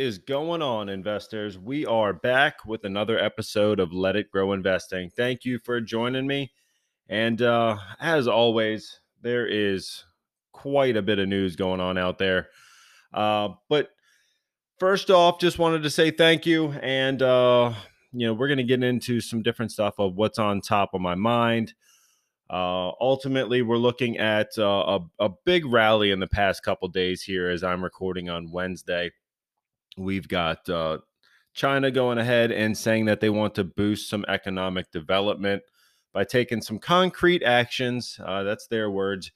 [0.00, 1.58] Is going on, investors?
[1.58, 5.10] We are back with another episode of Let It Grow Investing.
[5.14, 6.52] Thank you for joining me.
[7.10, 10.06] And uh, as always, there is
[10.52, 12.48] quite a bit of news going on out there.
[13.12, 13.90] Uh, but
[14.78, 16.70] first off, just wanted to say thank you.
[16.80, 17.74] And, uh,
[18.10, 21.02] you know, we're going to get into some different stuff of what's on top of
[21.02, 21.74] my mind.
[22.48, 27.20] Uh, ultimately, we're looking at uh, a, a big rally in the past couple days
[27.20, 29.10] here as I'm recording on Wednesday.
[29.96, 30.98] We've got uh,
[31.52, 35.62] China going ahead and saying that they want to boost some economic development
[36.12, 38.18] by taking some concrete actions.
[38.24, 39.32] Uh, that's their words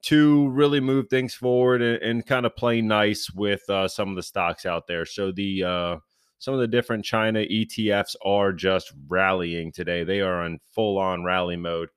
[0.00, 4.16] to really move things forward and, and kind of play nice with uh, some of
[4.16, 5.04] the stocks out there.
[5.04, 5.96] So the uh,
[6.38, 10.04] some of the different China ETFs are just rallying today.
[10.04, 11.88] They are in full on rally mode.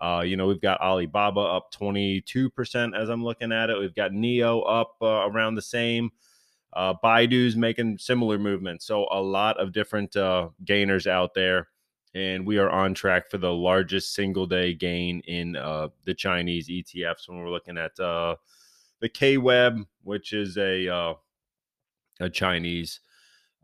[0.00, 3.78] Uh, you know, we've got Alibaba up 22% as I'm looking at it.
[3.78, 6.10] We've got NIO up uh, around the same.
[6.74, 8.86] Uh, Baidu's making similar movements.
[8.86, 11.68] So a lot of different uh, gainers out there.
[12.14, 16.68] And we are on track for the largest single day gain in uh, the Chinese
[16.68, 18.36] ETFs when we're looking at uh,
[19.00, 21.14] the KWEB, which is a, uh,
[22.20, 23.00] a Chinese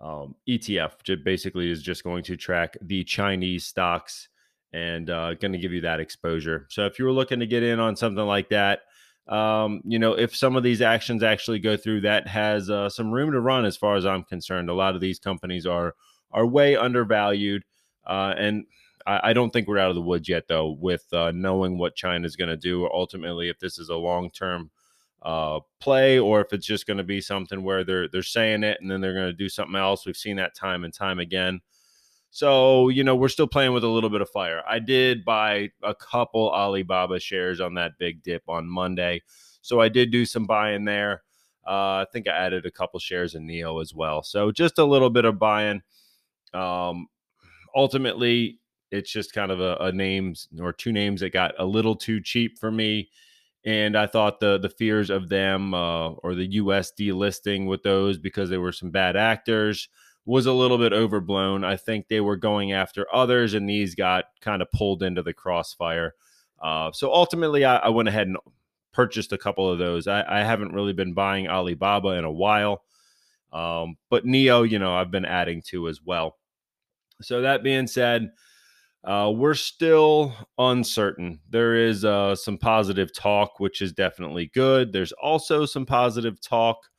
[0.00, 4.28] um, ETF, which basically is just going to track the Chinese stocks
[4.72, 6.66] and uh, going to give you that exposure.
[6.70, 8.80] So if you were looking to get in on something like that,
[9.28, 13.10] um, you know, if some of these actions actually go through, that has uh, some
[13.10, 14.68] room to run, as far as I'm concerned.
[14.68, 15.94] A lot of these companies are
[16.32, 17.64] are way undervalued,
[18.06, 18.64] uh, and
[19.06, 21.96] I, I, don't think we're out of the woods yet, though, with uh, knowing what
[21.96, 22.88] China is going to do.
[22.92, 24.70] Ultimately, if this is a long term
[25.22, 28.78] uh, play, or if it's just going to be something where they're they're saying it
[28.80, 30.06] and then they're going to do something else.
[30.06, 31.60] We've seen that time and time again.
[32.30, 34.62] So, you know, we're still playing with a little bit of fire.
[34.68, 39.22] I did buy a couple Alibaba shares on that big dip on Monday.
[39.62, 41.22] So I did do some buying there.
[41.66, 44.22] Uh, I think I added a couple shares in NIO as well.
[44.22, 45.82] So just a little bit of buying.
[46.54, 47.08] Um,
[47.74, 51.96] ultimately, it's just kind of a, a names or two names that got a little
[51.96, 53.10] too cheap for me.
[53.64, 56.92] And I thought the the fears of them uh, or the U.S.
[56.98, 59.88] delisting with those because they were some bad actors
[60.30, 61.64] was a little bit overblown.
[61.64, 65.32] I think they were going after others, and these got kind of pulled into the
[65.32, 66.14] crossfire.
[66.62, 68.36] Uh, so ultimately, I, I, went ahead and
[68.92, 70.06] purchased a couple of those.
[70.06, 72.84] I, I haven't really been buying Alibaba in a while,
[73.52, 76.38] um, but NIO, you know, I've been adding to as well.
[77.20, 78.30] So that being said,
[79.02, 81.40] uh, we're still uncertain.
[81.50, 84.92] There is uh, some positive talk, which is definitely good.
[84.92, 86.89] There's also some positive talk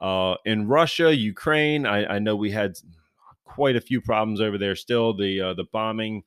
[0.00, 2.72] uh, in Russia, Ukraine, I, I, know we had
[3.44, 4.76] quite a few problems over there.
[4.76, 6.22] Still, the uh, the bombing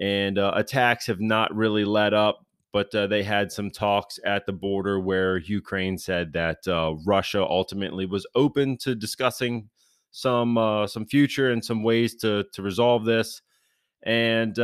[0.00, 4.46] and uh, attacks have not really let up, but uh, they had some talks at
[4.46, 9.68] the border where Ukraine said that uh, Russia ultimately was open to discussing
[10.10, 13.42] some uh, some future and some ways to to resolve this.
[14.02, 14.58] And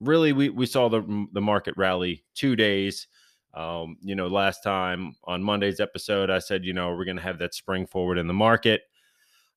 [0.00, 3.08] really, we we saw the the market rally two days.
[3.58, 7.22] Um, you know, last time on Monday's episode, I said, you know, we're going to
[7.24, 8.82] have that spring forward in the market.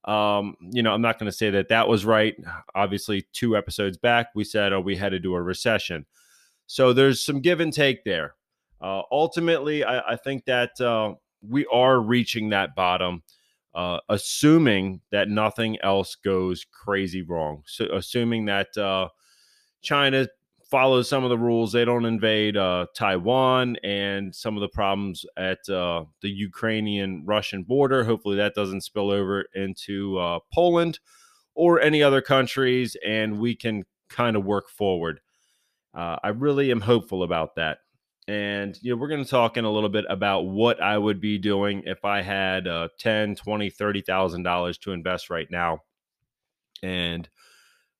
[0.05, 2.35] Um, you know, I'm not going to say that that was right.
[2.73, 6.07] Obviously, two episodes back, we said, oh, we headed to do a recession.
[6.65, 8.33] So there's some give and take there.
[8.81, 11.13] Uh, ultimately, I, I, think that uh,
[11.47, 13.21] we are reaching that bottom,
[13.75, 17.61] uh, assuming that nothing else goes crazy wrong.
[17.67, 19.09] So, assuming that uh,
[19.83, 20.27] China
[20.71, 21.73] follows some of the rules.
[21.73, 27.63] They don't invade uh, Taiwan and some of the problems at uh, the Ukrainian Russian
[27.63, 28.05] border.
[28.05, 30.99] Hopefully, that doesn't spill over into uh, Poland
[31.53, 35.19] or any other countries, and we can kind of work forward.
[35.93, 37.79] Uh, I really am hopeful about that.
[38.27, 41.19] And you know, we're going to talk in a little bit about what I would
[41.19, 45.79] be doing if I had uh, 10, 20, 30,000 dollars to invest right now.
[46.81, 47.27] And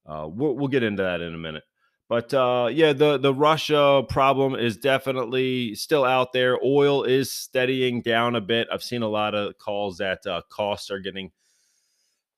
[0.05, 1.63] uh, we'll, we'll get into that in a minute.
[2.11, 6.59] But uh, yeah, the the Russia problem is definitely still out there.
[6.61, 8.67] Oil is steadying down a bit.
[8.69, 11.31] I've seen a lot of calls that uh, costs are getting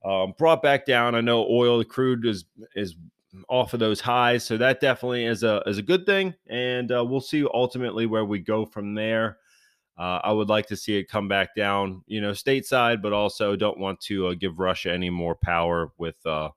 [0.05, 1.15] um, brought back down.
[1.15, 2.93] I know oil, crude is is
[3.49, 6.35] off of those highs, so that definitely is a is a good thing.
[6.47, 9.39] And uh, we'll see ultimately where we go from there.
[9.97, 13.55] Uh, I would like to see it come back down, you know, stateside, but also
[13.55, 16.49] don't want to uh, give Russia any more power with uh,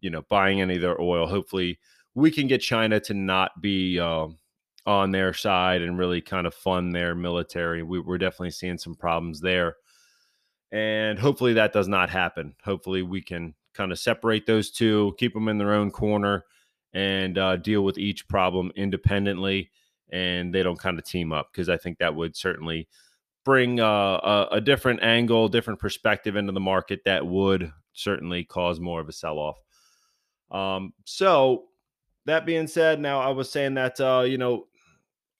[0.00, 1.26] you know, buying any of their oil.
[1.26, 1.78] Hopefully,
[2.14, 4.28] we can get China to not be uh,
[4.86, 7.82] on their side and really kind of fund their military.
[7.82, 9.76] We, we're definitely seeing some problems there.
[10.72, 12.54] And hopefully that does not happen.
[12.64, 16.44] Hopefully we can kind of separate those two, keep them in their own corner,
[16.92, 19.70] and uh, deal with each problem independently.
[20.10, 22.88] And they don't kind of team up because I think that would certainly
[23.44, 28.80] bring uh, a, a, different angle, different perspective into the market that would certainly cause
[28.80, 29.58] more of a sell off.
[30.50, 31.67] Um, so
[32.28, 34.66] that being said, now I was saying that uh, you know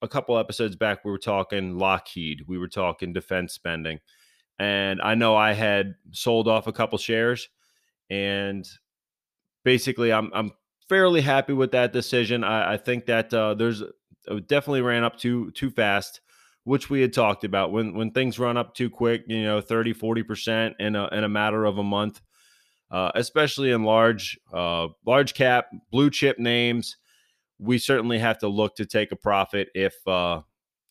[0.03, 4.01] a couple episodes back we were talking Lockheed, we were talking defense spending,
[4.59, 7.49] and I know I had sold off a couple shares,
[8.11, 8.67] and
[9.65, 10.53] basically I'm I'm
[10.89, 12.45] fairly happy with that decision.
[12.45, 13.83] I, I think that uh, there's
[14.47, 16.21] definitely ran up too too fast
[16.65, 19.95] which we had talked about when when things run up too quick you know 30
[19.95, 22.21] 40% in a in a matter of a month
[22.91, 26.97] uh, especially in large uh, large cap blue chip names
[27.59, 30.41] we certainly have to look to take a profit if uh,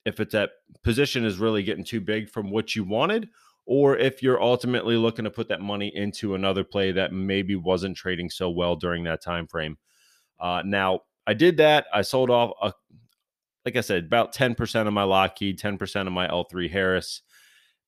[0.06, 0.52] if it's that
[0.84, 3.30] position is really getting too big from what you wanted,
[3.66, 7.96] or if you're ultimately looking to put that money into another play that maybe wasn't
[7.96, 9.78] trading so well during that time frame.
[10.40, 11.88] Uh, now, I did that.
[11.94, 12.74] I sold off a,
[13.66, 17.22] like I said, about ten percent of my Lockheed, ten percent of my L3 Harris,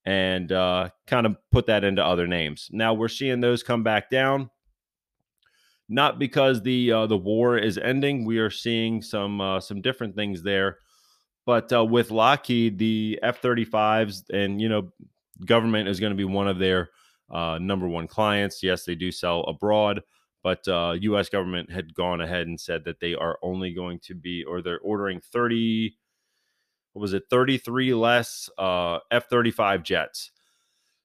[0.04, 2.68] and uh, kind of put that into other names.
[2.72, 4.50] Now we're seeing those come back down
[5.90, 8.24] not because the uh, the war is ending.
[8.24, 10.78] We are seeing some uh, some different things there,
[11.44, 14.92] but uh, with Lockheed, the F thirty fives, and you know,
[15.44, 16.90] government is going to be one of their
[17.28, 18.62] uh, number one clients.
[18.62, 20.00] Yes, they do sell abroad,
[20.44, 21.26] but U.S.
[21.26, 24.62] Uh, government had gone ahead and said that they are only going to be, or
[24.62, 25.96] they're ordering thirty.
[26.92, 27.24] What was it?
[27.30, 30.30] Thirty three less uh, F thirty five jets.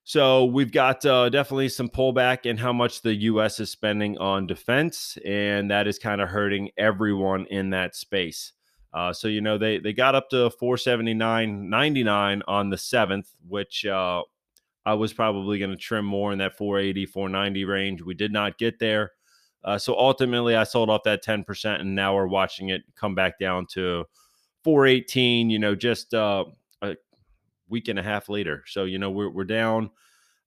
[0.07, 3.59] So we've got uh, definitely some pullback in how much the U.S.
[3.59, 8.53] is spending on defense, and that is kind of hurting everyone in that space.
[8.93, 14.21] Uh, so you know they they got up to 479.99 on the seventh, which uh,
[14.85, 18.01] I was probably going to trim more in that 480 490 range.
[18.03, 19.11] We did not get there.
[19.63, 23.39] Uh, so ultimately, I sold off that 10%, and now we're watching it come back
[23.39, 24.05] down to
[24.65, 25.51] 418.
[25.51, 26.45] You know, just uh,
[26.81, 26.95] a
[27.69, 28.63] week and a half later.
[28.67, 29.91] So you know we're we're down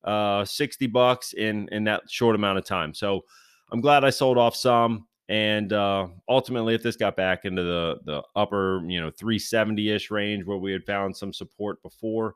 [0.04, 2.92] uh, sixty bucks in in that short amount of time.
[2.92, 3.24] So
[3.70, 5.06] I'm glad I sold off some.
[5.30, 10.10] And uh, ultimately, if this got back into the the upper you know 370 ish
[10.10, 12.34] range where we had found some support before,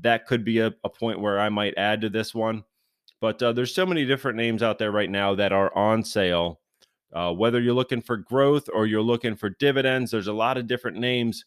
[0.00, 2.64] that could be a, a point where I might add to this one.
[3.20, 6.61] But uh, there's so many different names out there right now that are on sale.
[7.12, 10.66] Uh, whether you're looking for growth or you're looking for dividends, there's a lot of
[10.66, 11.44] different names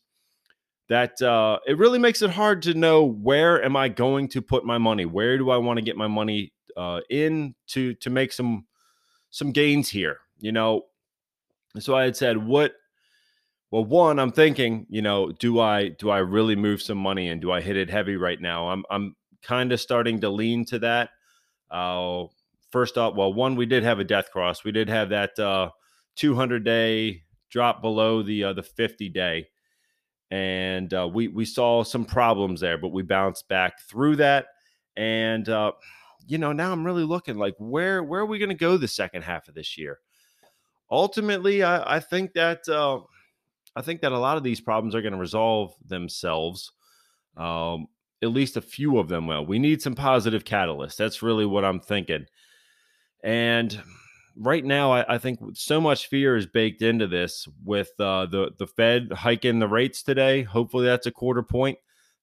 [0.89, 4.65] that uh, it really makes it hard to know where am I going to put
[4.65, 5.05] my money?
[5.05, 8.65] Where do I want to get my money uh, in to to make some
[9.31, 10.19] some gains here?
[10.37, 10.83] You know,
[11.79, 12.73] so I had said, what?
[13.71, 17.41] Well, one, I'm thinking, you know, do I do I really move some money and
[17.41, 18.69] do I hit it heavy right now?
[18.69, 21.09] I'm I'm kind of starting to lean to that.
[21.71, 22.25] Uh,
[22.75, 24.65] first off, well, one, we did have a death cross.
[24.65, 25.69] We did have that uh,
[26.17, 29.47] 200 day drop below the uh, the 50 day
[30.29, 34.47] and uh, we we saw some problems there, but we bounced back through that.
[34.97, 35.71] And uh,
[36.27, 38.87] you know, now I'm really looking like where where are we going to go the
[38.87, 39.99] second half of this year?
[40.91, 42.99] Ultimately, I, I think that uh,
[43.77, 46.73] I think that a lot of these problems are going to resolve themselves.
[47.37, 47.87] Um,
[48.21, 49.45] at least a few of them will.
[49.45, 50.95] We need some positive catalysts.
[50.97, 52.25] That's really what I'm thinking.
[53.25, 53.81] And
[54.37, 58.51] right now, I, I, think so much fear is baked into this with uh, the
[58.59, 60.43] the Fed hiking the rates today.
[60.43, 61.79] Hopefully, that's a quarter point.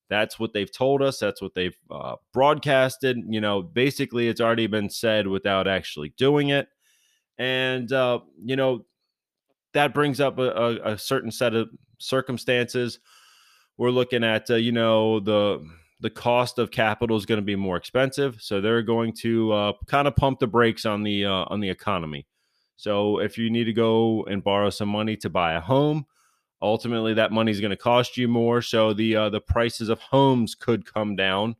[0.09, 1.19] That's what they've told us.
[1.19, 3.19] That's what they've uh, broadcasted.
[3.29, 6.69] You know, basically, it's already been said without actually doing it.
[7.37, 8.85] And uh, you know,
[9.75, 11.69] that brings up a, a, a, certain set of
[11.99, 13.01] circumstances.
[13.77, 15.67] We're looking at, uh, you know, the
[16.03, 19.73] the cost of capital is going to be more expensive, so they're going to uh,
[19.87, 22.27] kind of pump the brakes on the uh, on the economy.
[22.77, 26.05] So if you need to go and borrow some money to buy a home,
[26.61, 28.61] ultimately that money is going to cost you more.
[28.63, 31.55] So the uh, the prices of homes could come down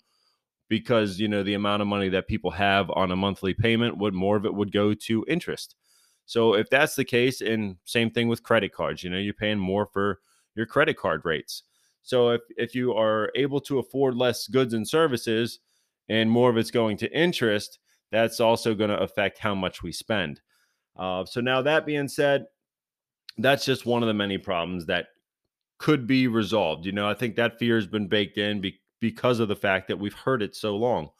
[0.69, 4.13] because you know the amount of money that people have on a monthly payment would
[4.13, 5.77] more of it would go to interest.
[6.27, 9.59] So if that's the case, and same thing with credit cards, you know you're paying
[9.59, 10.19] more for
[10.57, 11.63] your credit card rates.
[12.03, 15.61] So if if you are able to afford less goods and services
[16.09, 17.79] and more of it's going to interest,
[18.11, 20.41] that's also going to affect how much we spend.
[20.97, 22.47] Uh, so now that being said,
[23.39, 25.07] that's just one of the many problems that
[25.79, 26.85] could be resolved.
[26.87, 29.89] You know, I think that fear has been baked in be- because of the fact
[29.89, 31.11] that we've heard it so long.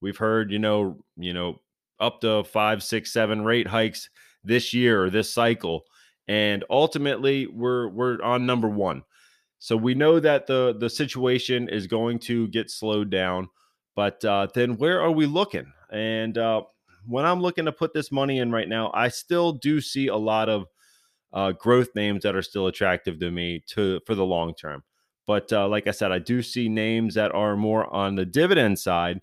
[0.00, 1.60] We've heard, you know, you know,
[1.98, 4.10] up to five, six, seven rate hikes
[4.44, 5.84] this year or this cycle.
[6.28, 9.02] And ultimately, we're we're on number one.
[9.62, 13.48] So we know that the the situation is going to get slowed down,
[13.94, 15.72] but uh, then where are we looking?
[15.88, 16.62] And uh,
[17.06, 20.16] when I'm looking to put this money in right now, I still do see a
[20.16, 20.66] lot of
[21.32, 24.82] uh, growth names that are still attractive to me to for the long term.
[25.28, 28.80] But uh, like I said, I do see names that are more on the dividend
[28.80, 29.20] side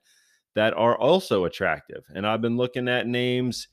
[0.55, 2.05] that are also attractive.
[2.15, 3.67] And I've been looking at names.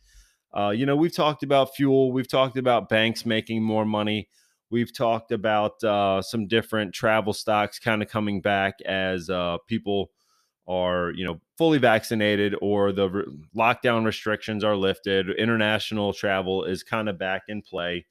[0.52, 4.28] Uh, you know, we've talked about fuel, we've talked about banks making more money.
[4.70, 10.10] We've talked about uh, some different travel stocks kind of coming back as uh, people
[10.68, 13.24] are, you know, fully vaccinated or the re-
[13.56, 15.30] lockdown restrictions are lifted.
[15.38, 18.04] International travel is kind of back in play.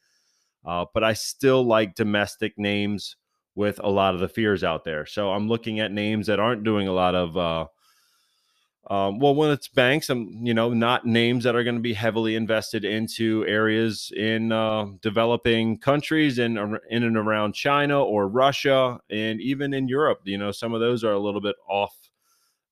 [0.65, 3.17] Uh, but I still like domestic names
[3.55, 5.05] with a lot of the fears out there.
[5.05, 7.65] So I'm looking at names that aren't doing a lot of uh,
[8.87, 11.93] um, well, when it's banks, I'm you know not names that are going to be
[11.93, 16.57] heavily invested into areas in uh, developing countries and
[16.89, 20.21] in and around China or Russia and even in Europe.
[20.25, 21.95] You know, some of those are a little bit off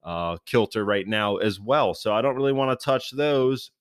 [0.04, 1.94] uh, kilter right now as well.
[1.94, 3.72] So I don't really want to touch those.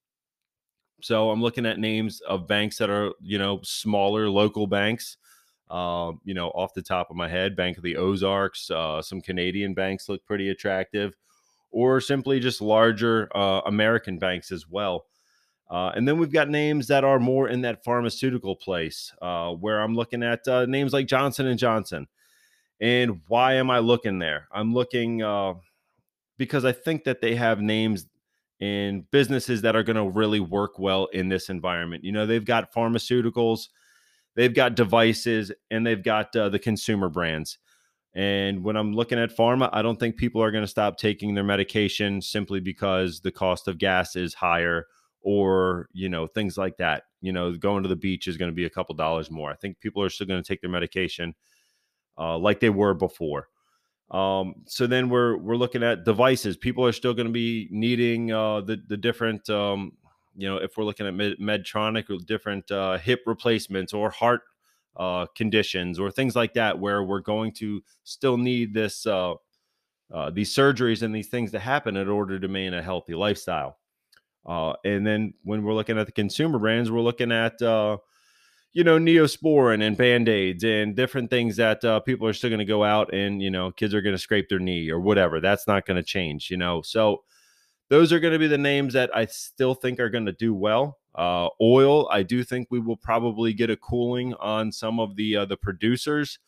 [1.03, 5.19] So I'm looking at names of banks that are you know smaller local banks
[5.73, 9.23] uh, you know, off the top of my head, Bank of the Ozarks, uh, some
[9.23, 11.15] Canadian banks look pretty attractive,
[11.73, 15.07] or simply just larger uh, American banks as well.
[15.71, 19.81] Uh, and then we've got names that are more in that pharmaceutical place, uh, where
[19.81, 22.07] I'm looking at uh, names like Johnson and Johnson.
[22.81, 24.49] And why am I looking there?
[24.53, 25.19] I'm looking
[26.37, 28.07] because I think that they have names
[28.61, 32.05] in businesses that are going to really work well in this environment.
[32.05, 33.69] You know, they've got pharmaceuticals
[34.35, 37.59] they've got devices and they've got uh, the consumer brands.
[38.15, 41.35] And when I'm looking at pharma, I don't think people are going to stop taking
[41.35, 44.87] their medication simply because the cost of gas is higher
[45.23, 47.05] or, you know, things like that.
[47.23, 49.51] You know, going to the beach is going to be a couple dollars more.
[49.51, 51.35] I think people are still going to take their medication
[52.19, 53.49] uh, like they were before.
[54.11, 56.59] Um, so then we're we're looking at devices.
[56.59, 59.93] People are still going to be needing uh, the the different um,
[60.37, 64.43] you know, if we're looking at Med- Medtronic or different uh, hip replacements or heart
[64.97, 69.35] uh, conditions or things like that, where we're going to still need this uh,
[70.13, 73.79] uh, these surgeries and these things to happen in order to maintain a healthy lifestyle.
[74.45, 77.97] Uh, and then when we're looking at the consumer brands, we're looking at uh,
[78.73, 82.65] you know neosporin and band-aids and different things that uh, people are still going to
[82.65, 85.67] go out and you know kids are going to scrape their knee or whatever that's
[85.67, 87.23] not going to change you know so
[87.93, 90.55] those are going to be the names that I still think are going to do
[90.55, 90.97] well.
[91.15, 95.37] Uh, oil, I do think we will probably get a cooling on some of the
[95.37, 96.39] uh, the producers.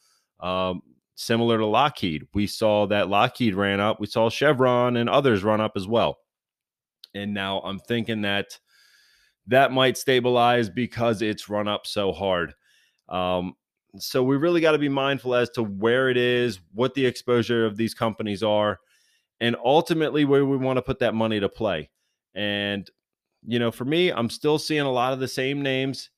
[0.41, 0.83] Um,
[1.15, 4.01] similar to Lockheed, we saw that Lockheed ran up.
[4.01, 6.19] We saw Chevron and others run up as well.
[7.15, 8.59] And now I'm thinking that
[9.47, 12.55] that might stabilize because it's run up so hard.
[13.09, 13.55] Um,
[13.99, 17.65] so we really got to be mindful as to where it is, what the exposure
[17.65, 18.81] of these companies are
[19.41, 21.91] and ultimately where we want to put that money to play.
[22.35, 22.89] And,
[23.47, 26.11] you know, for me, I'm still seeing a lot of the same names.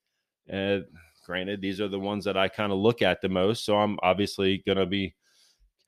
[0.52, 0.78] Uh,
[1.25, 3.64] granted, these are the ones that I kind of look at the most.
[3.64, 5.14] So I'm obviously going to be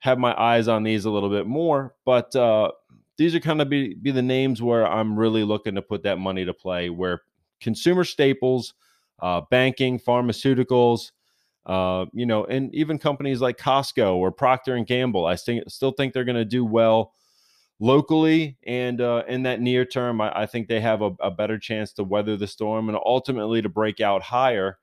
[0.01, 1.95] have my eyes on these a little bit more.
[2.05, 2.73] But uh,
[3.17, 6.19] these are kind of be, be the names where I'm really looking to put that
[6.19, 7.23] money to play, where
[7.61, 8.75] consumer staples,
[9.21, 11.11] uh, banking, pharmaceuticals,
[11.67, 15.91] uh, you know, and even companies like Costco or Procter and Gamble, I st- still
[15.91, 17.13] think they're going to do well
[17.81, 20.21] locally and uh, in that near term.
[20.21, 23.63] I, I think they have a, a, better chance to weather the storm and ultimately
[23.63, 24.79] to break out higher.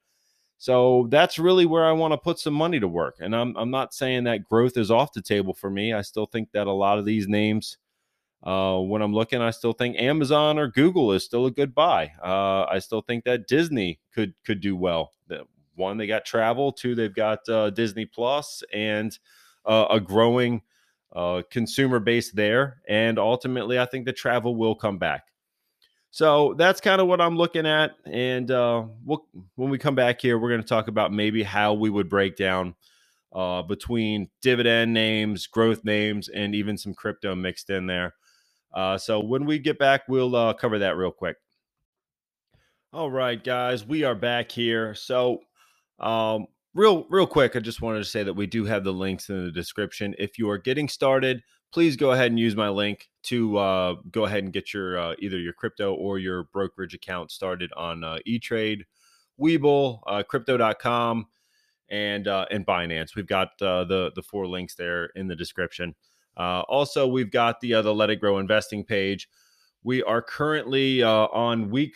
[0.57, 3.15] So that's really where I want to put some money to work.
[3.19, 5.93] And I'm I'm not saying that growth is off the table for me.
[5.93, 7.77] I still think that a lot of these names.
[8.43, 12.11] Uh, when I'm looking, I still think Amazon or Google is still a good buy.
[12.23, 15.11] Uh, I still think that Disney could could do well
[15.75, 16.71] one, they got travel.
[16.71, 19.17] Two, they've got uh, Disney Plus and
[19.65, 20.61] uh, a growing
[21.15, 22.81] uh, consumer base there.
[22.87, 25.23] And ultimately, I think the travel will come back.
[26.11, 27.91] So that's kind of what I'm looking at.
[28.05, 31.73] And uh, we'll, when we come back here, we're going to talk about maybe how
[31.73, 32.75] we would break down
[33.33, 38.13] uh, between dividend names, growth names, and even some crypto mixed in there.
[38.73, 41.37] Uh, so when we get back, we'll uh, cover that real quick.
[42.93, 44.95] All right, guys, we are back here.
[44.95, 45.39] So
[45.99, 49.29] um, real, real quick, I just wanted to say that we do have the links
[49.29, 50.13] in the description.
[50.19, 51.41] If you are getting started,
[51.73, 55.15] please go ahead and use my link to uh, go ahead and get your uh,
[55.19, 58.83] either your crypto or your brokerage account started on uh, eTrade,
[59.39, 61.25] Webull, uh, Crypto.com,
[61.89, 63.15] and uh, and Binance.
[63.15, 65.95] We've got uh, the the four links there in the description.
[66.37, 69.27] Also, we've got the uh, the Let It Grow investing page.
[69.83, 71.95] We are currently on week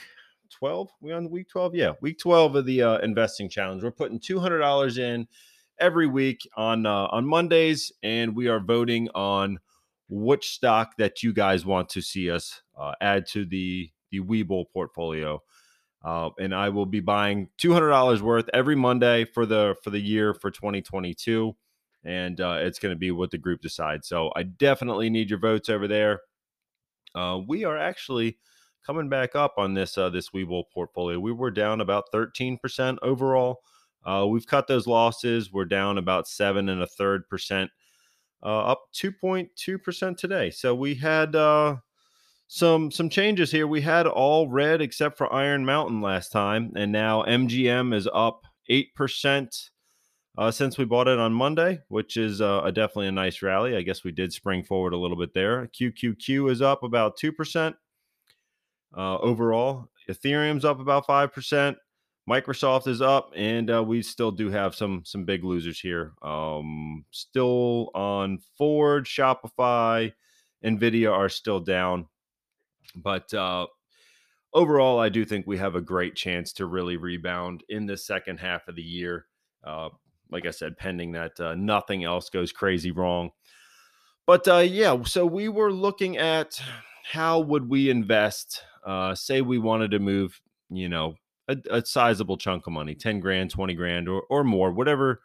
[0.50, 0.89] 12?
[1.01, 1.75] We on week 12?
[1.75, 3.84] Yeah, week 12 of the uh, investing challenge.
[3.84, 5.27] We're putting $200 in
[5.79, 9.60] every week on uh, on Mondays, and we are voting on
[10.10, 14.65] which stock that you guys want to see us uh, add to the the Webull
[14.74, 15.41] portfolio.
[16.03, 19.89] Uh, and I will be buying two hundred dollars worth every Monday for the for
[19.89, 21.56] the year for 2022,
[22.03, 24.08] and uh, it's going to be what the group decides.
[24.08, 26.22] So I definitely need your votes over there.
[27.15, 28.38] Uh, we are actually
[28.86, 31.19] coming back up on this uh, this Webull portfolio.
[31.19, 33.62] We were down about 13% overall.
[34.05, 35.51] Uh, we've cut those losses.
[35.51, 37.69] We're down about seven and a third percent,
[38.43, 40.50] uh, up 2.2% today.
[40.50, 41.77] So we had uh,
[42.48, 43.67] some some changes here.
[43.67, 48.43] We had all red except for Iron Mountain last time, and now MGM is up
[48.69, 49.69] eight percent
[50.38, 53.75] uh, since we bought it on Monday, which is uh, a definitely a nice rally.
[53.75, 55.69] I guess we did spring forward a little bit there.
[55.79, 57.75] QQQ is up about two percent
[58.96, 59.89] uh, overall.
[60.10, 61.77] Ethereum's up about five percent.
[62.29, 66.13] Microsoft is up, and uh, we still do have some some big losers here.
[66.22, 70.13] Um, still on Ford, Shopify,
[70.63, 72.08] Nvidia are still down,
[72.96, 73.65] but uh,
[74.53, 78.39] overall, I do think we have a great chance to really rebound in the second
[78.39, 79.25] half of the year.
[79.63, 79.89] Uh,
[80.31, 83.31] like I said, pending that uh, nothing else goes crazy wrong.
[84.27, 86.62] But uh, yeah, so we were looking at
[87.03, 88.63] how would we invest.
[88.86, 90.39] Uh, say we wanted to move,
[90.70, 91.15] you know,
[91.50, 95.22] a, a sizable chunk of money 10 grand 20 grand or, or more whatever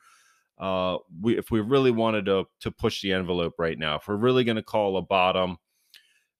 [0.59, 4.16] uh, we if we really wanted to to push the envelope right now if we're
[4.16, 5.59] really going to call a bottom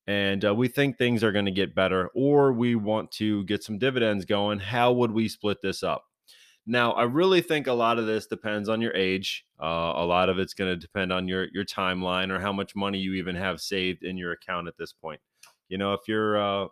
[0.07, 3.63] and uh, we think things are going to get better or we want to get
[3.63, 6.05] some dividends going how would we split this up
[6.67, 10.29] now i really think a lot of this depends on your age uh, a lot
[10.29, 13.35] of it's going to depend on your your timeline or how much money you even
[13.35, 15.21] have saved in your account at this point.
[15.69, 16.69] You know if you're uh,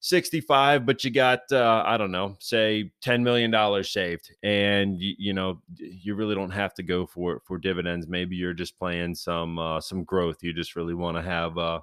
[0.00, 5.14] 65 but you got uh, i don't know say 10 million dollars saved and you,
[5.18, 9.14] you, know you really don't have to go for for dividends maybe you're just playing
[9.14, 11.82] some uh, some growth you just really want to have a,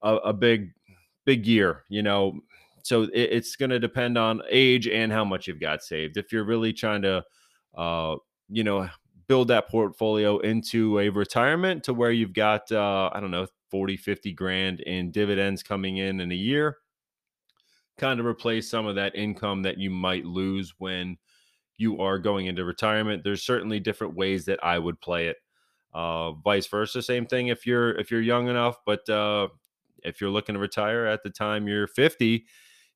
[0.00, 0.72] a, a big
[1.26, 2.40] big year you know
[2.84, 6.32] so it, it's going to depend on age and how much you've got saved if
[6.32, 7.22] you're really trying to
[7.76, 8.14] uh,
[8.48, 8.88] you know
[9.26, 13.96] build that portfolio into a retirement to where you've got uh, i don't know 40
[13.96, 16.76] 50 grand in dividends coming in in a year
[17.98, 21.16] kind of replace some of that income that you might lose when
[21.76, 23.24] you are going into retirement.
[23.24, 25.36] There's certainly different ways that I would play it.
[25.92, 29.48] Uh, vice versa, same thing if you're if you're young enough, but uh,
[30.02, 32.44] if you're looking to retire at the time you're 50,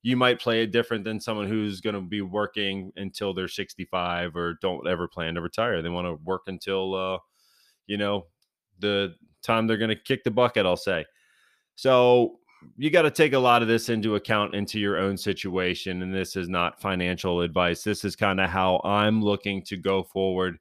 [0.02, 4.36] you might play it different than someone who's going to be working until they're 65
[4.36, 5.82] or don't ever plan to retire.
[5.82, 7.18] They want to work until uh,
[7.86, 8.26] you know
[8.78, 10.66] the time they're going to kick the bucket.
[10.66, 11.04] I'll say.
[11.74, 12.38] So
[12.76, 16.14] you got to take a lot of this into account into your own situation and
[16.14, 20.58] this is not financial advice this is kind of how i'm looking to go forward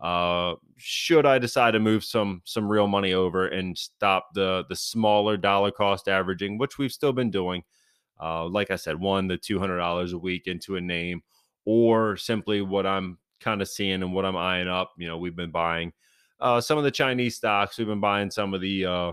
[0.00, 4.76] uh, should i decide to move some some real money over and stop the the
[4.76, 7.62] smaller dollar cost averaging which we've still been doing
[8.20, 11.22] uh, like i said one the $200 a week into a name
[11.64, 15.36] or simply what i'm kind of seeing and what i'm eyeing up you know we've
[15.36, 15.92] been buying
[16.40, 19.12] uh, some of the chinese stocks we've been buying some of the uh,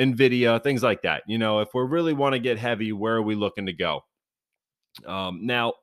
[0.00, 1.22] NVIDIA, things like that.
[1.26, 4.00] You know, if we really want to get heavy, where are we looking to go?
[5.06, 5.74] Um, now,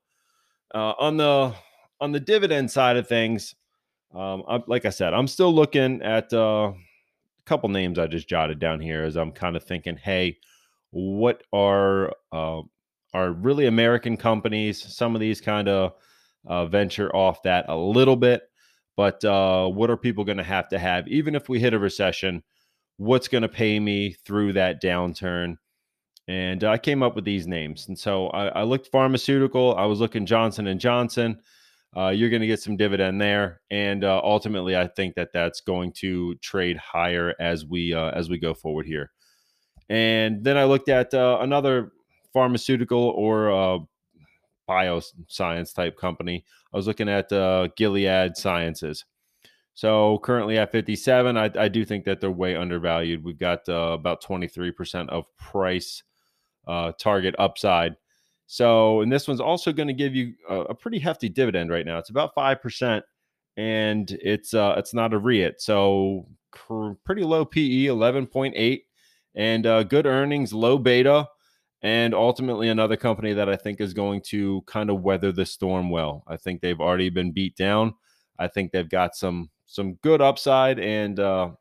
[0.73, 1.53] uh, on the
[2.01, 3.56] on the dividend side of things,
[4.13, 8.27] um, I, like I said, I'm still looking at uh, a couple names I just
[8.27, 10.38] jotted down here as I'm kind of thinking, hey,
[10.91, 12.62] what are uh,
[13.13, 14.82] are really American companies?
[14.82, 15.93] Some of these kind of
[16.45, 18.43] uh, venture off that a little bit,
[18.95, 21.80] but uh, what are people going to have to have, even if we hit a
[21.80, 22.43] recession?
[22.97, 25.56] what's going to pay me through that downturn.
[26.28, 27.88] And I came up with these names.
[27.88, 29.76] And so I, I looked pharmaceutical.
[29.76, 31.39] I was looking Johnson and Johnson.
[31.95, 35.62] Uh, you're going to get some dividend there, and uh, ultimately, I think that that's
[35.62, 39.10] going to trade higher as we uh, as we go forward here.
[39.89, 41.91] And then I looked at uh, another
[42.34, 43.80] pharmaceutical or uh,
[44.69, 46.43] bioscience type company.
[46.73, 49.06] I was looking at uh, Gilead Sciences.
[49.73, 53.23] So currently at 57, I, I do think that they're way undervalued.
[53.23, 56.02] We've got uh, about 23% of price
[56.67, 57.95] uh, target upside.
[58.47, 61.86] So, and this one's also going to give you a, a, pretty hefty dividend right
[61.86, 61.97] now.
[61.97, 63.02] It's about 5%,
[63.58, 65.62] and it's uh, it's not a REIT.
[65.62, 66.26] So,
[67.04, 68.82] pretty low PE, 11.8,
[69.38, 71.28] and uh, good earnings, low beta,
[71.84, 75.91] and ultimately another company that I think is going to kind of weather the storm
[75.91, 76.23] well.
[76.28, 77.93] I think they've already been beat down.
[78.39, 81.52] I think they've got some some good upside, and uh,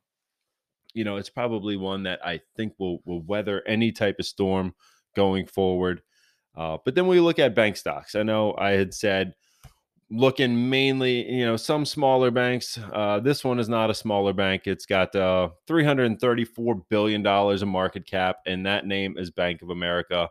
[0.95, 4.75] you know it's probably one that I think will will weather any type of storm
[5.15, 6.01] going forward.
[6.57, 8.15] Uh, but then we look at bank stocks.
[8.15, 9.35] I know I had said
[10.11, 12.79] looking mainly, you know, some smaller banks.
[12.93, 14.63] Uh, this one is not a smaller bank.
[14.67, 20.29] It's got uh, $334 billion in market cap, and that name is Bank of America.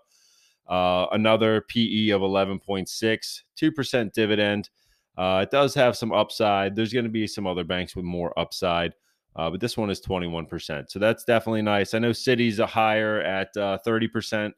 [0.67, 4.69] Uh, another PE of 11.6, 2% dividend.
[5.17, 6.75] Uh, it does have some upside.
[6.75, 8.93] There's going to be some other banks with more upside,
[9.35, 10.89] uh, but this one is 21%.
[10.89, 11.93] So that's definitely nice.
[11.93, 14.53] I know Citi's a higher at 30%.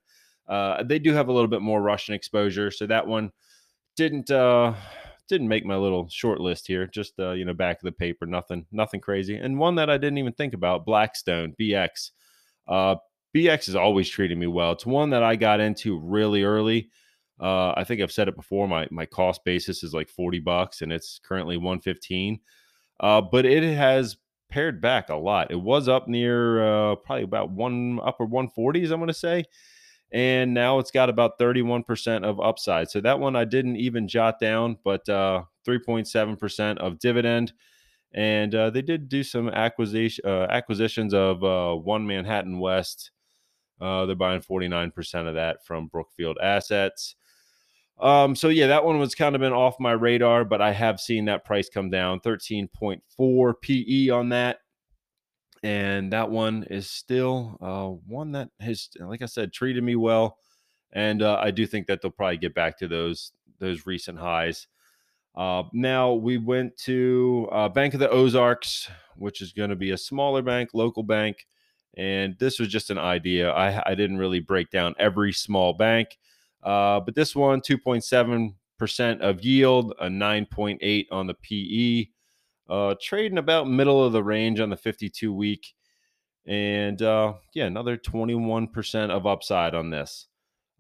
[0.48, 2.72] Uh, they do have a little bit more Russian exposure.
[2.72, 3.32] So that one
[3.98, 4.32] didn't
[5.28, 6.88] didn't make my little short list here.
[6.88, 9.36] Just uh, you know, back of the paper, nothing, nothing crazy.
[9.36, 12.12] And one that I didn't even think about, Blackstone BX.
[12.68, 12.96] Uh,
[13.36, 14.72] BX is always treating me well.
[14.72, 16.90] It's one that I got into really early.
[17.40, 18.68] Uh, I think I've said it before.
[18.68, 22.40] My my cost basis is like forty bucks, and it's currently one fifteen.
[23.00, 24.18] Uh, but it has
[24.50, 25.52] pared back a lot.
[25.52, 28.92] It was up near uh, probably about one upper one forties.
[28.92, 29.46] I'm going to say
[30.12, 32.90] and now it's got about 31% of upside.
[32.90, 37.54] So that one I didn't even jot down, but uh, 3.7% of dividend.
[38.14, 43.12] And uh, they did do some acquisition uh, acquisitions of uh, One Manhattan West.
[43.82, 47.16] Uh, they're buying 49% of that from Brookfield Assets.
[48.00, 51.00] Um, so yeah, that one was kind of been off my radar, but I have
[51.00, 54.60] seen that price come down 13.4 PE on that
[55.68, 60.38] and that one is still uh, one that has, like I said, treated me well,
[60.94, 64.68] and uh, I do think that they'll probably get back to those those recent highs.
[65.36, 69.92] Uh, now we went to uh, Bank of the Ozarks, which is going to be
[69.92, 71.46] a smaller bank, local bank,
[71.98, 73.52] and this was just an idea.
[73.52, 76.18] I, I didn't really break down every small bank,
[76.64, 81.28] uh, but this one, two point seven percent of yield, a nine point eight on
[81.28, 82.10] the PE.
[82.70, 85.74] Uh, trading about middle of the range on the 52 week.
[86.46, 90.28] And uh, yeah, another 21% of upside on this.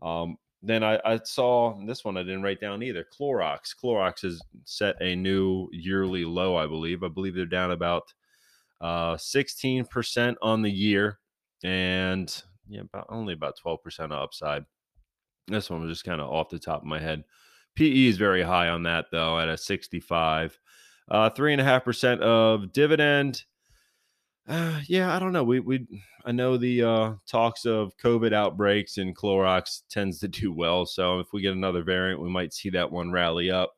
[0.02, 3.06] Um, then I, I, saw this one I didn't write down either.
[3.17, 3.76] Clorox.
[3.82, 7.04] Clorox has set a new yearly low, I believe.
[7.04, 8.13] I believe they're down about
[8.82, 11.19] uh, 16% on the year
[11.63, 14.65] and yeah, about only about 12% of upside.
[15.47, 17.23] This one was just kind of off the top of my head.
[17.76, 20.60] PE is very high on that though at a 65.
[21.10, 23.43] Uh, three and a half percent of dividend.
[24.48, 25.43] Uh, yeah, I don't know.
[25.43, 25.88] We we
[26.26, 30.86] I know the uh, talks of COVID outbreaks and Clorox tends to do well.
[30.86, 33.74] So if we get another variant, we might see that one rally up.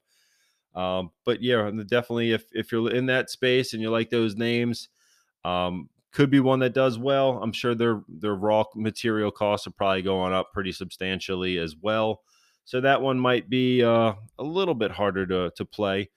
[0.76, 4.90] Um, but yeah, definitely if if you're in that space and you like those names,
[5.44, 7.42] um, could be one that does well.
[7.42, 12.22] I'm sure their their raw material costs are probably going up pretty substantially as well.
[12.66, 16.10] So that one might be uh, a little bit harder to to play.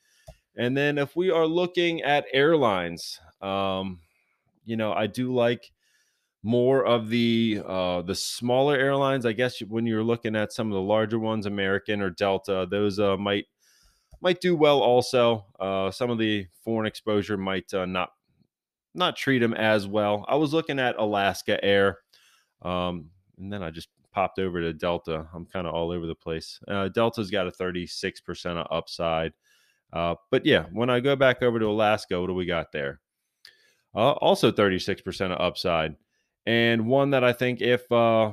[0.57, 4.01] And then if we are looking at airlines, um,
[4.65, 5.73] you know, I do like
[6.43, 9.25] more of the uh, the smaller airlines.
[9.25, 12.99] I guess when you're looking at some of the larger ones, American or Delta, those
[12.99, 13.47] uh, might
[14.21, 14.81] might do well.
[14.81, 18.11] Also, uh, some of the foreign exposure might uh, not
[18.95, 20.25] not treat them as well.
[20.29, 21.99] I was looking at Alaska Air,
[22.62, 25.27] um, and then I just popped over to Delta.
[25.35, 26.61] I'm kind of all over the place.
[26.69, 29.33] Uh, Delta's got a 36% upside.
[29.92, 33.00] Uh, but yeah, when I go back over to Alaska, what do we got there?
[33.94, 35.96] Uh, also 36% of upside.
[36.46, 38.33] And one that I think if uh,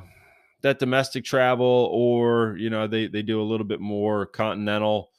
[0.62, 5.10] that domestic travel or, you know, they, they do a little bit more continental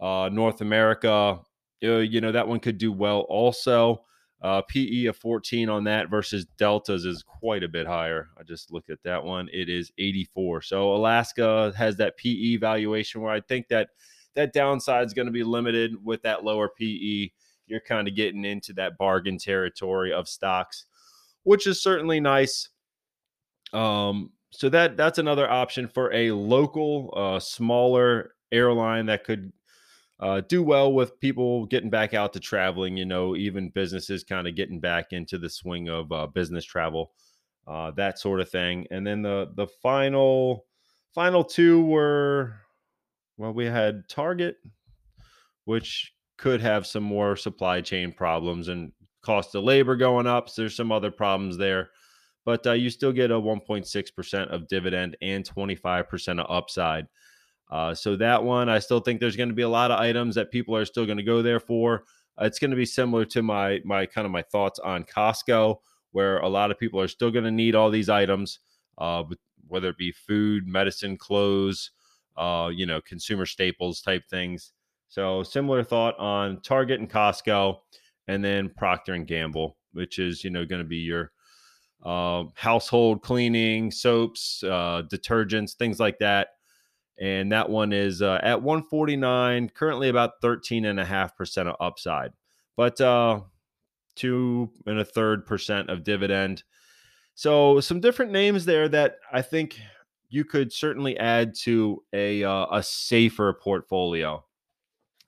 [0.00, 1.38] uh, North America,
[1.80, 4.02] you know, that one could do well also.
[4.40, 8.28] Uh, PE of 14 on that versus Deltas is quite a bit higher.
[8.36, 9.48] I just looked at that one.
[9.52, 10.62] It is 84.
[10.62, 13.90] So Alaska has that PE valuation where I think that–
[14.34, 17.30] that downside is going to be limited with that lower PE.
[17.66, 20.86] You're kind of getting into that bargain territory of stocks,
[21.44, 22.68] which is certainly nice.
[23.72, 29.52] Um, so that that's another option for a local, uh, smaller airline that could
[30.20, 32.96] uh, do well with people getting back out to traveling.
[32.96, 37.12] You know, even businesses kind of getting back into the swing of uh, business travel,
[37.66, 38.86] uh, that sort of thing.
[38.90, 40.66] And then the the final
[41.14, 42.56] final two were
[43.36, 44.56] well, we had Target,
[45.64, 48.92] which could have some more supply chain problems and
[49.22, 50.48] cost of labor going up.
[50.48, 51.90] So there's some other problems there.
[52.44, 57.06] But uh, you still get a 1.6% of dividend and 25% of upside.
[57.70, 60.34] Uh, so that one, I still think there's going to be a lot of items
[60.34, 62.04] that people are still going to go there for.
[62.40, 65.76] Uh, it's going to be similar to my my kind of my thoughts on Costco,
[66.10, 68.58] where a lot of people are still going to need all these items,
[68.98, 69.22] uh,
[69.68, 71.92] whether it be food, medicine, clothes,
[72.36, 74.72] uh, you know, consumer staples type things.
[75.08, 77.78] So similar thought on Target and Costco,
[78.28, 81.32] and then Procter and Gamble, which is you know going to be your
[82.04, 86.48] uh, household cleaning, soaps, uh, detergents, things like that.
[87.20, 92.32] and that one is uh, at 149, currently about 13.5% of upside,
[92.76, 93.40] but uh,
[94.16, 96.62] two and a third percent of dividend.
[97.34, 99.78] So some different names there that I think
[100.32, 104.42] you could certainly add to a uh, a safer portfolio.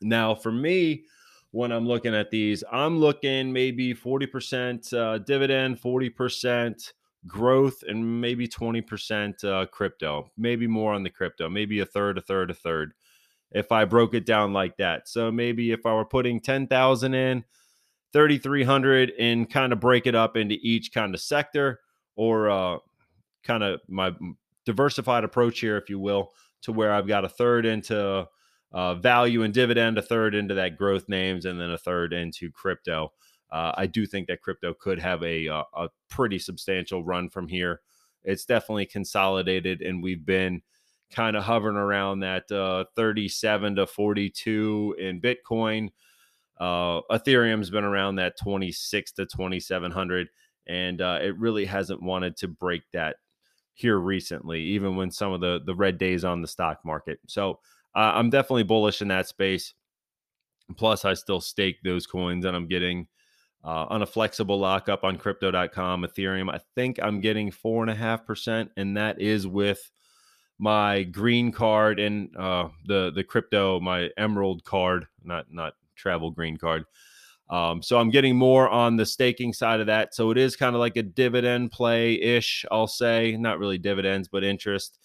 [0.01, 1.05] Now, for me,
[1.51, 6.93] when I'm looking at these, I'm looking maybe 40% uh, dividend, 40%
[7.27, 10.31] growth, and maybe 20% uh, crypto.
[10.37, 12.95] Maybe more on the crypto, maybe a third, a third, a third.
[13.53, 17.45] If I broke it down like that, so maybe if I were putting 10,000 in,
[18.13, 21.81] 3,300, and kind of break it up into each kind of sector,
[22.17, 22.79] or uh,
[23.45, 24.13] kind of my
[24.65, 28.27] diversified approach here, if you will, to where I've got a third into
[28.73, 32.51] uh, value and dividend, a third into that growth names, and then a third into
[32.51, 33.13] crypto.
[33.51, 37.31] Uh, I do think that crypto could have a, a, uh, a pretty substantial run
[37.31, 37.81] from here.
[38.25, 40.63] It's definitely consolidated, and we've been
[41.13, 45.91] kind of hovering around that uh, 37 to 42 in Bitcoin.
[46.59, 50.29] Uh, Ethereum's been around that 26 to 2700,
[50.67, 53.17] and uh, it really hasn't wanted to break that
[53.75, 57.19] here recently, even when some of the the red days on the stock market.
[57.27, 57.61] So
[57.95, 59.75] uh, I'm definitely bullish in that space.
[60.77, 63.07] Plus, I still stake those coins and I'm getting
[63.65, 66.53] uh, on a flexible lockup on crypto.com, Ethereum.
[66.53, 69.91] I think I'm getting four and a half percent, and that is with
[70.59, 76.57] my green card and uh, the the crypto, my emerald card, not not travel green
[76.57, 76.85] card.
[77.51, 80.15] Um, so I'm getting more on the staking side of that.
[80.15, 84.29] So it is kind of like a dividend play ish, I'll say, not really dividends,
[84.29, 84.99] but interest,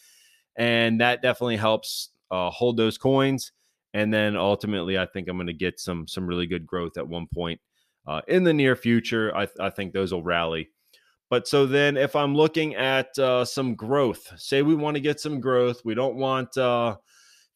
[0.56, 3.52] and that definitely helps uh, hold those coins,
[3.94, 7.08] and then ultimately, I think I'm going to get some some really good growth at
[7.08, 7.60] one point
[8.08, 9.36] uh, in the near future.
[9.36, 10.70] I, I think those will rally.
[11.30, 15.20] But so then, if I'm looking at uh, some growth, say we want to get
[15.20, 16.98] some growth, we don't want uh,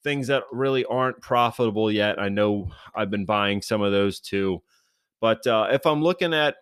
[0.03, 2.19] things that really aren't profitable yet.
[2.19, 4.61] I know I've been buying some of those too.
[5.23, 6.57] But uh, if I'm looking at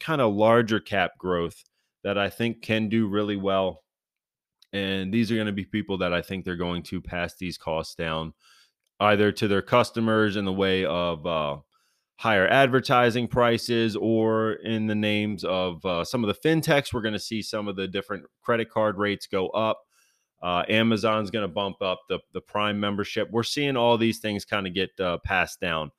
[0.00, 1.62] kind of larger cap growth
[2.02, 3.82] that I think can do really well,
[4.72, 7.58] and these are going to be people that I think they're going to pass these
[7.58, 8.32] costs down
[8.98, 11.58] either to their customers in the way of uh,
[12.16, 16.94] higher advertising prices or in the names of uh, some of the fintechs.
[16.94, 19.82] We're going to see some of the different credit card rates go up.
[20.42, 23.28] Uh, Amazon's going to bump up the, the Prime membership.
[23.30, 25.90] We're seeing all these things kind of get uh, passed down.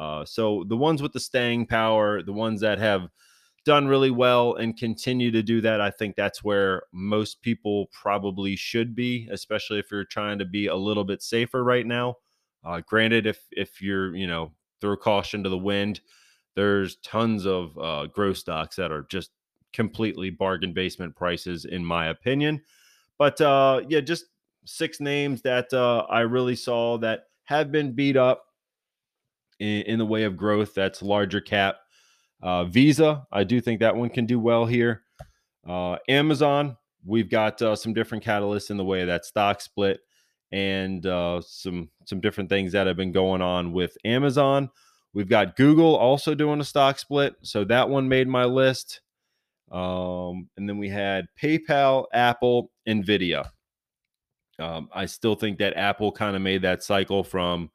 [0.00, 3.10] Uh, so the ones with the staying power, the ones that have
[3.66, 5.78] done really well and continue to do that.
[5.78, 10.68] I think that's where most people probably should be, especially if you're trying to be
[10.68, 12.14] a little bit safer right now.
[12.64, 16.00] Uh, granted, if if you're you know throw caution to the wind,
[16.56, 19.32] there's tons of uh, growth stocks that are just
[19.74, 22.62] completely bargain basement prices, in my opinion.
[23.18, 24.24] But uh, yeah, just
[24.64, 28.46] six names that uh, I really saw that have been beat up
[29.60, 30.74] in, in the way of growth.
[30.74, 31.76] That's larger cap
[32.42, 35.02] uh, Visa, I do think that one can do well here.
[35.66, 40.00] Uh, Amazon, we've got uh, some different catalysts in the way of that stock split
[40.52, 44.70] and uh, some some different things that have been going on with Amazon.
[45.12, 49.00] We've got Google also doing a stock split, so that one made my list.
[49.70, 53.48] Um, and then we had PayPal, Apple, Nvidia.
[54.58, 57.70] Um, I still think that Apple kind of made that cycle from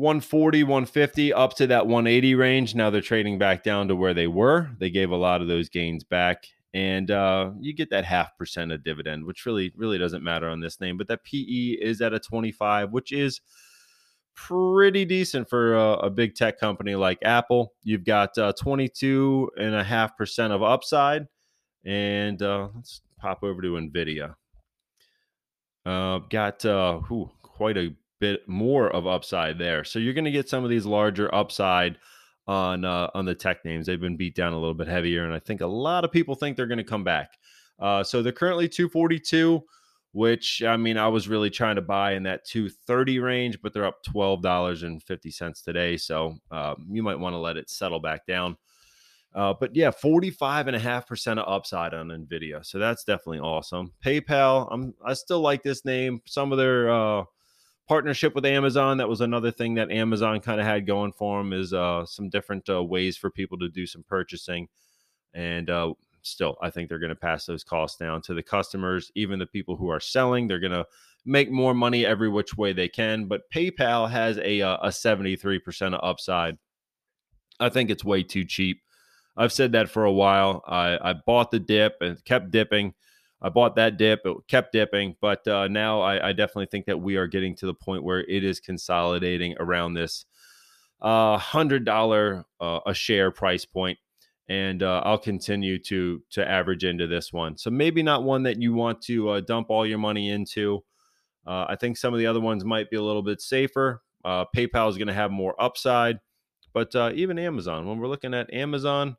[0.00, 2.74] 140, 150 up to that 180 range.
[2.74, 4.70] Now they're trading back down to where they were.
[4.78, 6.46] They gave a lot of those gains back.
[6.72, 10.60] And uh, you get that half percent of dividend, which really, really doesn't matter on
[10.60, 10.96] this name.
[10.96, 13.40] But that PE is at a 25, which is
[14.34, 17.74] pretty decent for a, a big tech company like Apple.
[17.82, 21.26] You've got uh, 22 and a half percent of upside.
[21.84, 24.34] And uh, let's pop over to NVIDIA.
[25.84, 29.84] Uh, got uh, whew, quite a bit more of upside there.
[29.84, 31.98] So you're going to get some of these larger upside
[32.46, 33.86] on uh, on the tech names.
[33.86, 36.34] They've been beat down a little bit heavier, and I think a lot of people
[36.34, 37.38] think they're going to come back.
[37.78, 39.62] Uh, so they're currently 242,
[40.12, 43.86] which I mean I was really trying to buy in that 230 range, but they're
[43.86, 45.96] up twelve dollars and fifty cents today.
[45.96, 48.56] So um, you might want to let it settle back down.
[49.32, 52.66] Uh, but yeah, 45.5% of upside on NVIDIA.
[52.66, 53.92] So that's definitely awesome.
[54.04, 56.20] PayPal, I'm I still like this name.
[56.26, 57.24] Some of their uh,
[57.90, 58.98] partnership with Amazon.
[58.98, 62.28] That was another thing that Amazon kind of had going for them is uh, some
[62.30, 64.68] different uh, ways for people to do some purchasing.
[65.34, 69.10] And uh, still, I think they're going to pass those costs down to the customers,
[69.16, 70.46] even the people who are selling.
[70.46, 70.86] They're going to
[71.24, 73.24] make more money every which way they can.
[73.24, 76.58] But PayPal has a uh, a 73% of upside.
[77.58, 78.82] I think it's way too cheap.
[79.36, 80.62] I've said that for a while.
[80.64, 82.94] I, I bought the dip and kept dipping.
[83.42, 84.20] I bought that dip.
[84.24, 87.66] It kept dipping, but uh, now I, I, definitely think that we are getting to
[87.66, 90.26] the point where it is consolidating around this
[91.00, 93.98] uh, hundred dollar uh, a share price point,
[94.48, 97.56] and uh, I'll continue to to average into this one.
[97.56, 100.84] So maybe not one that you want to uh, dump all your money into.
[101.46, 104.02] Uh, I think some of the other ones might be a little bit safer.
[104.24, 106.18] PayPal is going to have more upside,
[106.74, 107.86] but even Amazon.
[107.86, 109.16] When we're looking at Amazon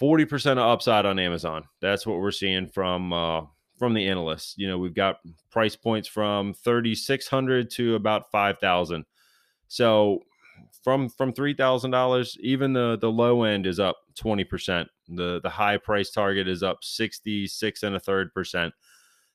[0.00, 1.64] 40% of upside on Amazon.
[1.80, 3.42] That's what we're seeing from uh,
[3.78, 4.54] from the analysts.
[4.56, 5.16] You know, we've got
[5.50, 9.04] price points from 3600 to about 5000.
[9.68, 10.20] So
[10.82, 14.86] from from $3000 even the the low end is up 20%.
[15.08, 18.72] The the high price target is up 66 and a third percent.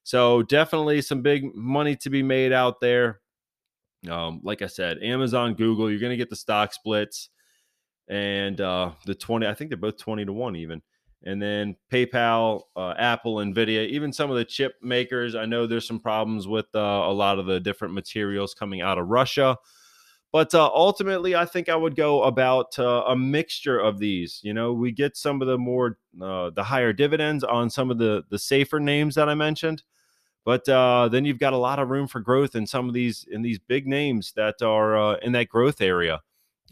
[0.03, 3.21] So definitely some big money to be made out there.
[4.09, 7.29] Um, like I said, Amazon, Google, you're going to get the stock splits
[8.07, 10.81] and uh, the 20 i think they're both 20 to 1 even.
[11.27, 15.87] And then paypal uh, apple nvidia even some of the chip makers i know there's
[15.87, 19.57] some problems with uh, a lot of the different materials coming out of russia.
[20.31, 24.39] But uh, ultimately i think i would go about uh, a mixture of these.
[24.43, 27.97] You know we get some of the more uh, the higher dividends on some of
[27.97, 29.83] the the safer names that i mentioned.
[30.43, 33.41] But then you've got a lot of room for growth in some of these in
[33.41, 36.21] these big names that are in that growth area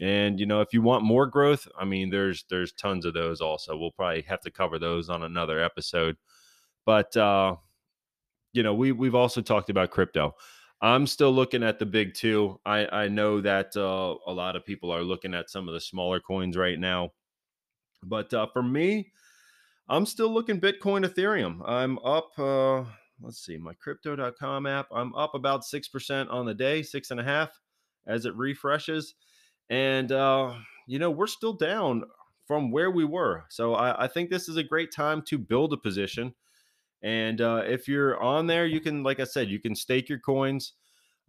[0.00, 3.40] and you know, if you want more growth, I mean, there's there's tons of those.
[3.40, 6.16] Also, we'll probably have to cover those on another episode.
[6.84, 7.56] But uh,
[8.52, 10.34] you know, we we've also talked about crypto.
[10.80, 12.60] I'm still looking at the big two.
[12.66, 15.80] I I know that uh, a lot of people are looking at some of the
[15.80, 17.10] smaller coins right now,
[18.02, 19.12] but uh, for me,
[19.88, 21.60] I'm still looking Bitcoin, Ethereum.
[21.64, 22.36] I'm up.
[22.36, 22.84] Uh,
[23.22, 24.88] let's see, my Crypto.com app.
[24.92, 27.60] I'm up about six percent on the day, six and a half
[28.08, 29.14] as it refreshes
[29.70, 30.54] and uh,
[30.86, 32.04] you know we're still down
[32.46, 33.44] from where we were.
[33.48, 36.34] So I, I, think this is a great time to build a position.
[37.02, 40.18] And uh, if you're on there, you can, like I said, you can stake your
[40.18, 40.72] coins,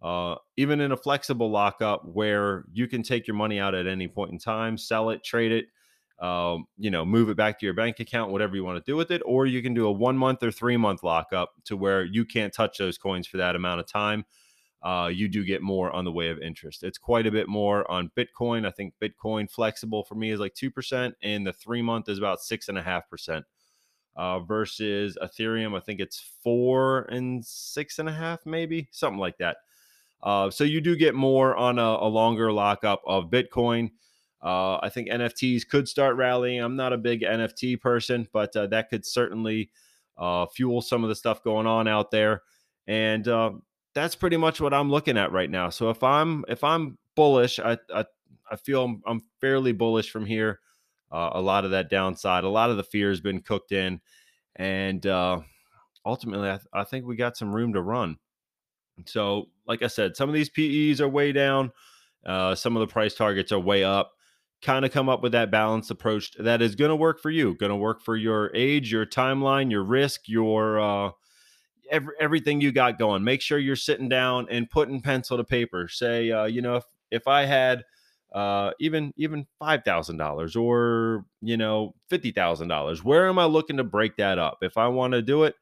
[0.02, 4.08] uh, even in a flexible lockup where you can take your money out at any
[4.08, 5.66] point in time, sell it, trade it,
[6.24, 8.96] um, you know, move it back to your bank account, whatever you want to do
[8.96, 9.22] with it.
[9.24, 12.52] Or you can do a one month or three month lockup to where you can't
[12.52, 14.24] touch those coins for that amount of time
[14.86, 16.84] uh, you do get more on the way of interest.
[16.84, 18.64] It's quite a bit more on Bitcoin.
[18.64, 22.38] I think Bitcoin flexible for me is like 2%, and the three month is about
[22.38, 23.42] 6.5%.
[24.14, 29.36] Uh, versus Ethereum, I think it's four and six and a half, maybe something like
[29.38, 29.56] that.
[30.22, 33.90] Uh, so you do get more on a, a longer lockup of Bitcoin.
[34.42, 36.62] Uh, I think NFTs could start rallying.
[36.62, 39.68] I'm not a big NFT person, but uh, that could certainly
[40.16, 42.42] uh, fuel some of the stuff going on out there.
[42.86, 43.50] And uh,
[43.96, 45.70] that's pretty much what I'm looking at right now.
[45.70, 48.04] So if I'm if I'm bullish, I I,
[48.50, 50.60] I feel I'm, I'm, fairly bullish from here.
[51.10, 54.00] Uh, a lot of that downside, a lot of the fear has been cooked in,
[54.56, 55.40] and uh,
[56.04, 58.18] ultimately, I, th- I think we got some room to run.
[59.06, 61.72] So, like I said, some of these PEs are way down.
[62.24, 64.12] Uh, some of the price targets are way up.
[64.62, 67.54] Kind of come up with that balanced approach that is going to work for you,
[67.54, 71.10] going to work for your age, your timeline, your risk, your uh,
[71.90, 73.24] every, everything you got going.
[73.24, 75.88] Make sure you're sitting down and putting pencil to paper.
[75.88, 77.84] Say, uh, you know, if if I had
[78.32, 83.44] uh, even even five thousand dollars or you know fifty thousand dollars, where am I
[83.44, 84.58] looking to break that up?
[84.62, 85.54] If I want to do it,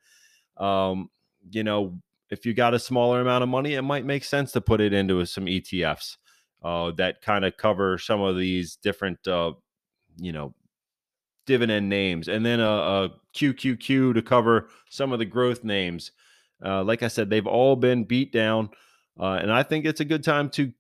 [0.57, 1.11] um,
[1.51, 1.99] you know,
[2.31, 4.93] if you got a smaller amount of money, it might make sense to put it
[4.93, 6.17] into some ETFs
[6.63, 9.53] uh, that kind of cover some of these different, uh,
[10.17, 10.55] you know,
[11.47, 16.13] dividend names, and then a, a QQQ to cover some of the growth names.
[16.65, 18.71] Uh, like I said, they've all been beat down,
[19.19, 20.73] uh, and I think it's a good time to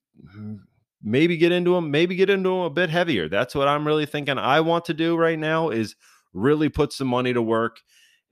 [1.03, 3.29] maybe get into them, maybe get into them a bit heavier.
[3.29, 4.38] That's what I'm really thinking.
[4.38, 5.94] I want to do right now is
[6.33, 7.81] really put some money to work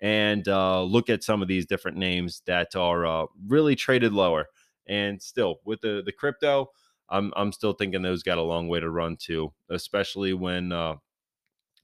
[0.01, 4.47] and uh, look at some of these different names that are uh, really traded lower.
[4.89, 6.71] And still, with the the crypto,
[7.09, 10.97] I'm I'm still thinking those got a long way to run too, especially when uh,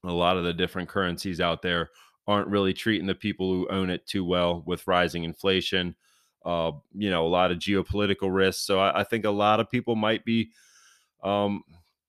[0.05, 1.91] a lot of the different currencies out there
[2.27, 5.95] aren't really treating the people who own it too well with rising inflation
[6.45, 8.65] uh, you know a lot of geopolitical risks.
[8.65, 10.51] So I, I think a lot of people might be
[11.23, 11.63] um,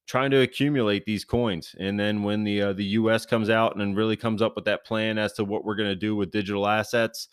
[0.06, 1.76] trying to accumulate these coins.
[1.80, 4.86] And then when the uh, the us comes out and really comes up with that
[4.86, 7.28] plan as to what we're going to do with digital assets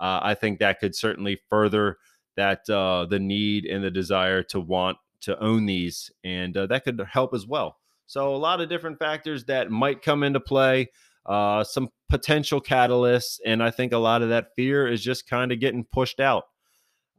[0.00, 1.98] uh, i think that could certainly further
[2.38, 6.08] that uh, the need and the desire to want to own these.
[6.22, 7.78] And uh, that could help as well
[8.08, 10.90] so a lot of different factors that might come into play,
[11.26, 15.52] uh, some potential catalysts, and I think a lot of that fear is just kind
[15.52, 16.44] of getting pushed out.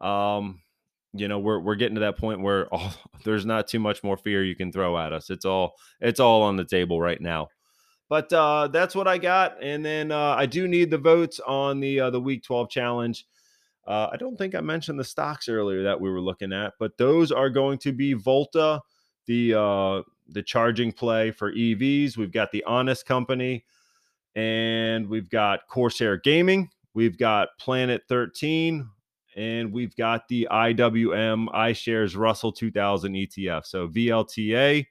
[0.01, 0.61] Um,
[1.13, 4.17] you know, we're we're getting to that point where oh, there's not too much more
[4.17, 5.29] fear you can throw at us.
[5.29, 7.49] It's all it's all on the table right now.
[8.09, 11.79] But uh, that's what I got, and then uh, I do need the votes on
[11.79, 13.27] the uh, the Week 12 challenge.
[13.85, 16.97] Uh, I don't think I mentioned the stocks earlier that we were looking at, but
[16.97, 18.81] those are going to be Volta,
[19.27, 22.17] the uh, the charging play for EVs.
[22.17, 23.65] We've got the Honest Company,
[24.35, 26.69] and we've got Corsair Gaming.
[26.93, 28.87] We've got Planet 13,
[29.35, 33.65] and we've got the IWM iShares Russell 2000 ETF.
[33.65, 34.85] So VLTA,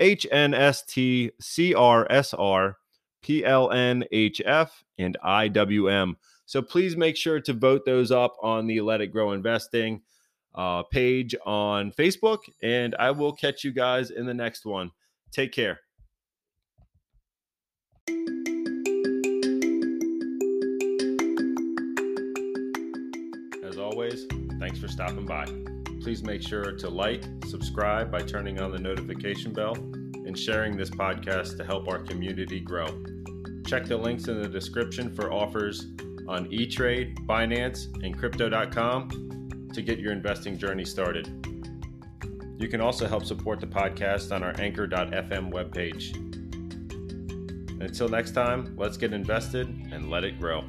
[0.00, 2.74] HNST, CRSR,
[3.22, 6.14] PLNHF, and IWM.
[6.46, 10.02] So please make sure to vote those up on the Let It Grow Investing
[10.56, 14.90] uh, page on Facebook, and I will catch you guys in the next one.
[15.30, 15.80] Take care.
[23.64, 24.26] As always,
[24.58, 25.44] thanks for stopping by.
[26.00, 30.90] Please make sure to like, subscribe by turning on the notification bell, and sharing this
[30.90, 32.86] podcast to help our community grow.
[33.66, 35.86] Check the links in the description for offers
[36.28, 39.35] on eTrade, Binance, and Crypto.com
[39.76, 41.28] to get your investing journey started.
[42.58, 46.16] You can also help support the podcast on our Anchor.fm webpage.
[47.82, 50.64] Until next time, let's get invested and let it grow.